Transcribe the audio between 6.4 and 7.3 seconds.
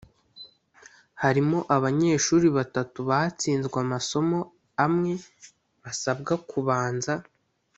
kubanza